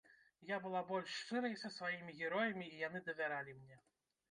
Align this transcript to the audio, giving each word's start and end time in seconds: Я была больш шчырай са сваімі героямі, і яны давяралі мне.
Я 0.51 0.55
была 0.63 0.79
больш 0.91 1.11
шчырай 1.17 1.53
са 1.65 1.71
сваімі 1.77 2.17
героямі, 2.23 2.65
і 2.75 2.83
яны 2.87 3.05
давяралі 3.11 3.57
мне. 3.63 3.81